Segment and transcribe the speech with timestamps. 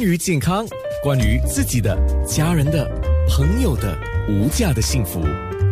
[0.00, 0.66] 关于健康，
[1.02, 1.94] 关于自己的、
[2.26, 2.90] 家人的、
[3.28, 3.94] 朋友的
[4.30, 5.20] 无价的幸福，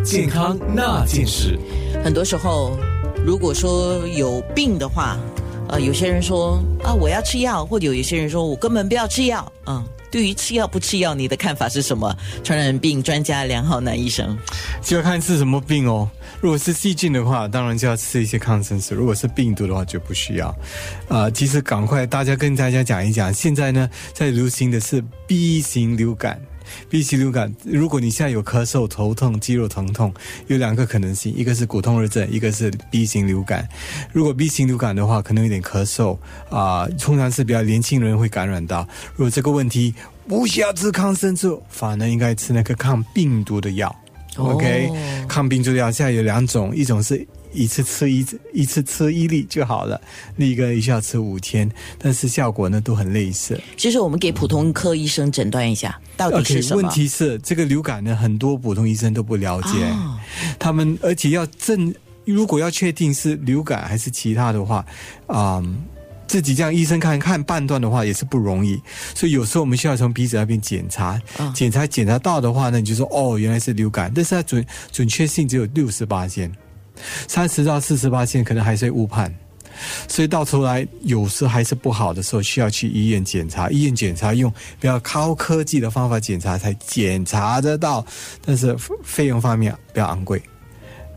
[0.05, 1.59] 健康那件事。
[2.05, 2.77] 很多时候，
[3.25, 5.17] 如果说有病的话，
[5.71, 9.83] 呃，有些人说啊，我要吃药，或者有些人说我根本不要吃药，嗯。
[10.11, 12.17] 对于吃药不吃药，你的看法是什么？
[12.43, 14.37] 传染病专家梁浩南医生，
[14.83, 16.09] 就要看是什么病哦。
[16.41, 20.55] 如果是细菌的话，当然就要吃一些抗生素；如果是病毒的话，就不需要。
[21.09, 26.41] 啊，其实赶快大家跟大家讲一讲，现在呢在流行的是 B 型流感。
[26.89, 30.13] B 型流感，如果你现在有咳嗽、头痛、肌肉疼痛，
[30.47, 33.69] 有两个可能性，一个是骨痛热症，一个是 B 型流感。
[34.13, 36.19] 如果 B 型流感的话，可能有点咳嗽
[36.51, 38.87] 啊，通常是比较年轻人会感染到。
[39.15, 39.95] 如果这个问题
[40.27, 43.95] 不需要吃抗生素，反而应该吃那个抗病毒的药。
[44.37, 44.91] OK，
[45.29, 47.27] 抗病毒药现在有两种，一种是。
[47.53, 50.01] 一次吃一一次吃一粒就好了，
[50.37, 53.61] 另一个一下吃五天，但是效果呢都很类似。
[53.77, 56.83] 就是我们给普通科医生诊断一下，到底是什么？
[56.83, 59.93] 问题是这个流感呢，很多普通医生都不了解，
[60.59, 64.85] 他们而且要证，如果要确定是流感还是其他的话，
[65.27, 65.63] 啊，
[66.27, 68.81] 自己这样医生看看判断的话也是不容易，
[69.15, 71.21] 所以有时候我们需要从鼻子那边检查，
[71.55, 76.53] 检查检查到的话呢，你就说哦原来是流感，但是它准准确性只有六十八线。
[77.27, 79.33] 三十到四十八线可能还是误判，
[80.09, 83.71] 所以到头来有时还是不好的时候，需要去医院检查。
[83.71, 88.05] 医院检查用比较高科技的方法检查才检查得到，
[88.45, 90.43] 但是费用方面比较昂贵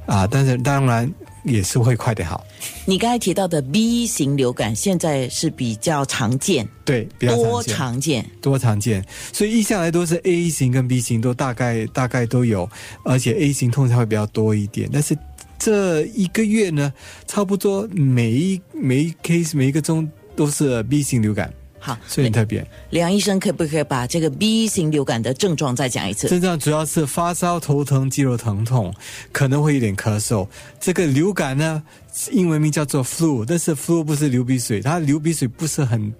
[0.05, 0.27] 啊。
[0.27, 1.11] 但是当然
[1.43, 2.45] 也是会快点好。
[2.85, 9.03] 你刚才提到的 B 型流感现在是比较常见，对，比较多常见，多常见。
[9.33, 12.69] 所以一向来都是 A 型跟 B 型都大概大概都有，
[13.03, 15.17] 而且 A 型通常会比较多一点，但是。
[15.63, 16.91] 这一个月呢，
[17.27, 22.65] 差不多每一每一 case 每一个钟都是 B 型流感，好，所以很特别。
[22.89, 26.27] 梁医生可不可以把这个 B 型流感的症状再讲一次？
[26.27, 28.91] 症状主要是发烧、头疼、肌肉疼痛，
[29.31, 30.47] 可能会有点咳嗽。
[30.79, 31.83] 这个流感呢，
[32.31, 36.11] 英文名叫做 flu，但是 flu 不是流鼻水，它流鼻水不是很。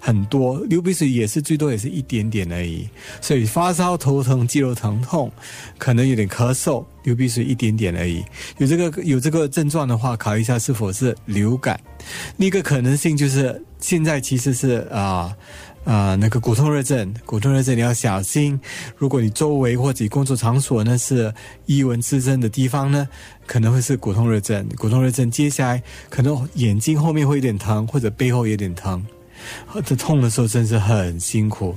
[0.00, 2.88] 很多流鼻水也是最多也是一点点而已，
[3.20, 5.30] 所以发烧、头疼、肌肉疼痛，
[5.78, 8.24] 可能有点咳嗽，流鼻水一点点而已。
[8.58, 11.80] 有这个有这个症状的话，考虑一下是否是流感。
[12.36, 15.36] 另一个可能性就是现在其实是啊
[15.84, 18.58] 啊那个骨痛热症，骨痛热症你要小心。
[18.96, 21.32] 如果你周围或者工作场所呢是
[21.66, 23.08] 异蚊滋生的地方呢，
[23.46, 24.66] 可能会是骨痛热症。
[24.76, 29.04] 骨痛热症接下来可能眼睛后面会有点疼，或者背后有点疼。
[29.84, 31.74] 这痛的时候真是很辛苦，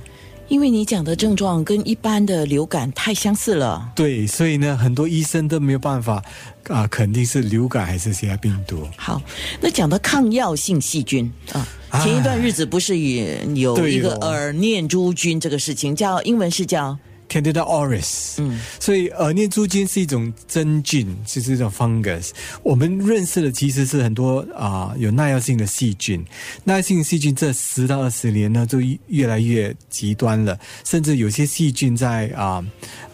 [0.48, 3.92] 因为你讲的症状跟一般的流感太相似了。
[3.96, 6.24] 对，所以呢，很多医生都没有办法
[6.68, 8.88] 啊，肯定是流感还是其他病毒。
[8.98, 9.22] 好，
[9.62, 11.66] 那讲到抗药性细菌啊，
[12.04, 16.98] 前一段日子不是也有一个耳念珠菌这个事情，叫英文是叫。
[17.34, 22.30] Candida auris，嗯，所以呃念珠菌是一种真菌，就是一种 fungus。
[22.62, 26.24] 我们认识的其实是很多啊有耐药性的细菌，
[26.64, 28.78] 耐药性细菌这十到二十年呢，就
[29.08, 30.60] 越来越极端了。
[30.86, 32.64] 甚至有些细菌在啊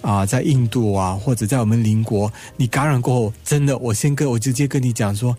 [0.02, 5.34] 啊在印度啊，或者在我们邻国，你感染过后，真的，我先跟我直接跟你讲说。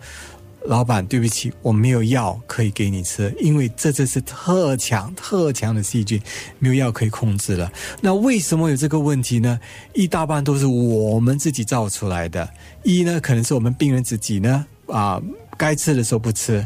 [0.65, 6.21] 老板，对不起，我没有药可以给你吃，因为这这是特强、特强的细菌，
[6.59, 7.71] 没有药可以控制了。
[7.99, 9.59] 那为什么有这个问题呢？
[9.93, 12.47] 一大半都是我们自己造出来的。
[12.83, 15.21] 一呢，可能是我们病人自己呢，啊，
[15.57, 16.65] 该吃的时候不吃，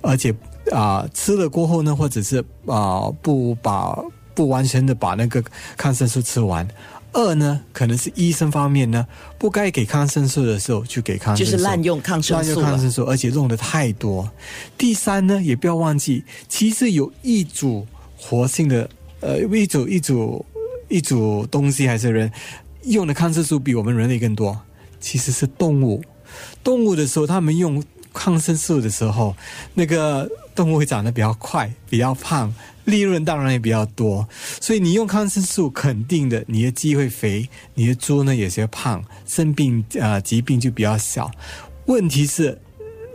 [0.00, 0.34] 而且
[0.72, 3.96] 啊，吃了过后呢，或者是啊，不把
[4.36, 5.42] 不完全的把那个
[5.76, 6.68] 抗生素吃完。
[7.12, 9.06] 二呢，可能是医生方面呢，
[9.38, 14.30] 不该给抗生素的时候去给抗生素，就是滥用抗生素，滥用抗生素，而且用的太多。
[14.76, 17.86] 第三呢，也不要忘记，其实有一组
[18.18, 18.86] 活性的，
[19.20, 20.44] 呃，一组一组
[20.88, 22.30] 一组东西还是人
[22.82, 24.60] 用的抗生素比我们人类更多，
[25.00, 26.04] 其实是动物。
[26.62, 27.82] 动物的时候，他们用
[28.12, 29.34] 抗生素的时候，
[29.72, 32.52] 那个动物会长得比较快，比较胖。
[32.86, 34.26] 利润当然也比较多，
[34.60, 41.30] 所以你用抗生素，肯定的，你的鸡会肥，你的猪呢也是胖，生病啊疾病就比较小。
[41.86, 42.58] 问题是，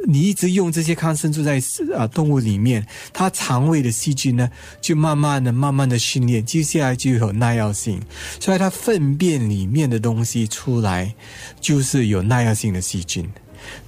[0.07, 1.61] 你一直用这些抗生素在
[1.95, 4.49] 啊动物里面，它肠胃的细菌呢
[4.81, 8.01] 就慢慢的、慢慢的训练，接下来就有耐药性，
[8.39, 11.13] 所以它粪便里面的东西出来
[11.59, 13.27] 就是有耐药性的细菌。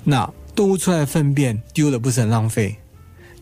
[0.04, 2.78] 那动物出来的粪便丢了，不是很浪费？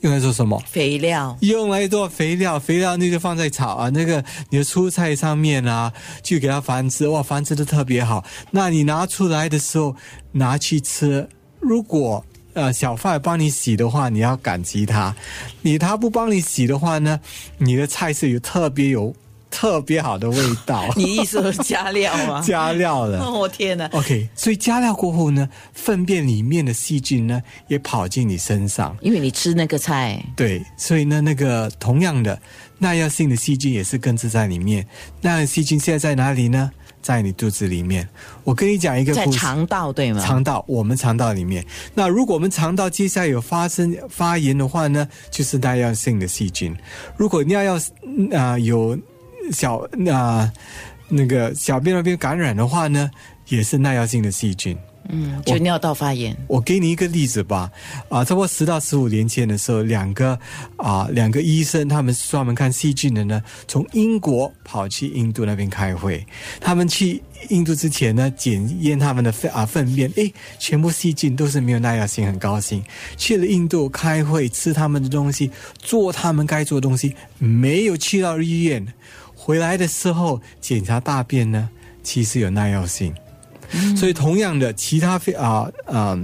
[0.02, 0.62] 用来做什么？
[0.68, 1.38] 肥料。
[1.42, 5.92] 用来做肥料，肥料那就放在草啊，那个你的蔬菜上面啊，
[6.24, 8.24] 去给它繁殖，哇，繁殖的特别好。
[8.52, 9.96] 那你拿出来的时候
[10.32, 11.28] 拿去吃，
[11.60, 15.14] 如果呃小贩帮你洗的话，你要感激他；
[15.62, 17.20] 你他不帮你洗的话呢，
[17.58, 19.16] 你的菜是有特别有
[19.52, 20.92] 特别好的味道。
[20.98, 22.42] 你意思是加料吗？
[22.48, 23.30] 加料的。
[23.30, 28.98] 我 天哪！OK，所以加料过后呢，粪便里面的细菌呢也跑进你身上。
[29.02, 32.40] 因为你吃那个菜，对，所以呢，那个同样的
[32.80, 34.88] 耐药性的细菌也是根植在里面。
[35.22, 36.72] 耐药细菌现在在哪里呢？
[37.02, 38.08] 在你肚子里面。
[38.44, 39.12] 我跟你讲一个。
[39.12, 40.22] 在肠道对吗？
[40.24, 41.66] 肠道，我们肠道里面。
[41.96, 46.76] 那如果我们肠道接下来有发生发炎的话呢，就是耐药性的细菌。
[47.18, 48.96] 如果尿药啊、呃、有
[49.52, 50.54] 小那、呃、
[51.10, 53.10] 那个小便那边感染的话呢，
[53.48, 54.78] 也是耐药性的细菌。
[55.10, 56.38] 嗯，就尿道发炎。
[56.48, 57.70] 我给你一个例子吧，
[58.08, 60.38] 啊，差不多十到十五年前的时候，两个
[60.78, 66.26] 啊两个医生，他们专门看细菌的呢，从英国跑去印度那边开会。
[66.62, 72.82] 他们去印度之前呢，检验他们的粪啊粪便，诶，全部细菌都是没有耐药性，很高兴。
[73.18, 75.50] 去了印度开会，吃他们的东西，
[75.80, 78.86] 做他们该做的东西，没有去到医院。
[79.44, 81.68] 回来的时候检查大便呢，
[82.04, 83.12] 其实有耐药性。
[83.98, 86.20] 所以，同样的，其他非啊啊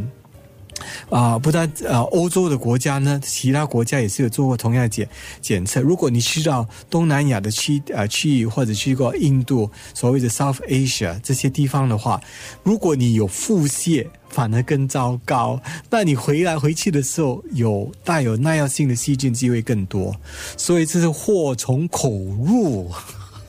[1.10, 5.08] 啊，不但啊欧洲的国家呢，其他国家也是有做过同样的检
[5.42, 5.82] 检测。
[5.82, 12.22] 如果你去到东南亚的区啊区域，或者去过印度所谓的 South Asia 这些地方的话，
[12.64, 15.60] 如果你有腹泻，反而更糟糕。
[15.90, 20.16] 那你回来回去的时候，有带有耐药性的细菌机会更多。
[20.58, 22.92] 所以这是祸从口入。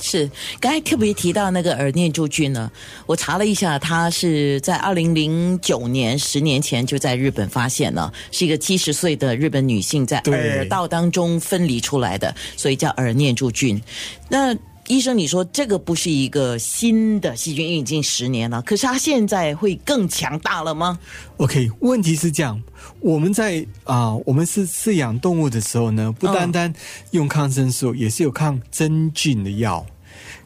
[0.00, 0.30] 是，
[0.60, 2.70] 刚才特别提到那个耳念珠菌呢，
[3.06, 13.80] 我查了一下，它是在二零零九年，十年前就在日本发现了，是一个七十岁的日本女性在耳道当中分离出来的，所以叫耳念珠菌。
[14.28, 14.54] 那
[14.88, 20.98] 医生，你说这个不是一个新的细菌，已经十年了，可是它现在会更强大了吗
[21.36, 22.60] ？OK，问题是这样，
[23.00, 26.72] 我们在啊、呃，我们是饲养动物的时候呢，不单单
[27.10, 29.84] 用抗生素，嗯、也是有抗真菌的药。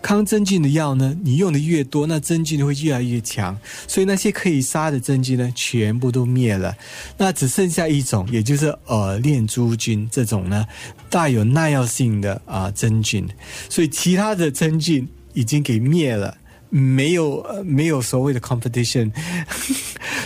[0.03, 3.57] 抗真菌的药呢，你用的越多，那真菌会越来越强，
[3.87, 6.77] 所以那些可以杀的真菌呢，全部都灭了，
[7.17, 10.67] 那只剩下一种，也就是耳念珠菌这种呢，
[11.09, 13.27] 带有耐药性的啊、真菌，
[13.71, 16.37] 所以其他的真菌已经给灭了。
[16.75, 19.13] 没有没有所谓的 competition，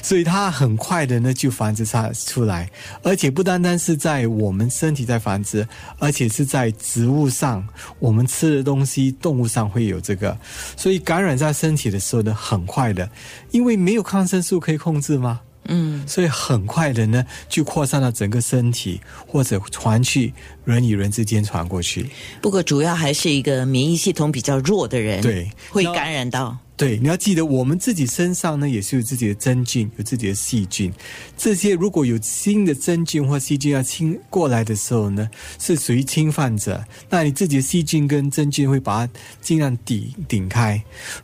[0.06, 2.70] 所以它很快的呢就繁殖出出来，
[3.02, 5.66] 而且不单单是在我们身体在繁殖，
[5.98, 7.66] 而且是在植物上，
[7.98, 10.38] 我们吃的东西，动物上会有这个，
[10.76, 13.10] 所以感染在身体的时候呢，很快的，
[13.50, 15.40] 因为没有抗生素可以控制吗？
[15.64, 20.32] 嗯，所以很快的呢，就扩散到整个身体，或者传去
[20.64, 22.08] 人与人之间传过去。
[22.40, 26.56] 不过主要还是一个免疫系统比较弱的人，对，会感染到。
[26.76, 30.92] 对，你要记得，我们自己身上呢也是有自己的真菌，有自己的细菌。
[31.34, 35.26] 这些如果有新的真菌或细菌要侵过来的时候呢，
[35.58, 36.84] 是属于侵犯者。
[37.08, 40.82] 那你自己的细菌跟真菌会把它尽量顶顶开。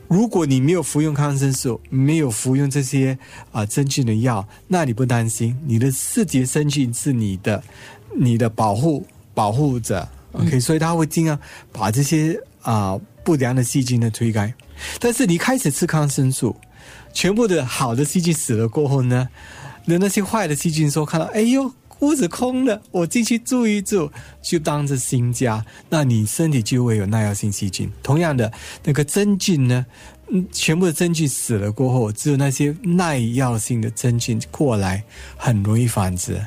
[0.09, 3.13] 如果你没有服用抗生素，没有服用这些
[3.51, 7.63] 啊、呃、真菌的药，那你不担心，你的自己的真菌是你的
[8.17, 10.09] 你的保护保护者。
[10.33, 11.39] OK，、嗯、所以他会尽量
[11.71, 12.33] 把这些
[12.63, 14.53] 啊、呃、不良的细菌呢推开。
[14.99, 16.57] 但是你开始吃抗生素，
[17.13, 19.29] 全部的好的细菌死了过后呢，
[19.85, 24.11] 那那些坏的细菌说看到，哎呦，屋子空了，我进去住一住，
[24.43, 27.91] 就当着新家，那你身体就会有耐药性细菌。
[28.03, 28.53] 同样的，
[28.85, 29.87] 那个真菌呢，
[30.31, 35.05] 嗯，全部的真菌死了过后，只有那些耐药性的真菌过来，
[35.37, 36.45] 很容易繁殖。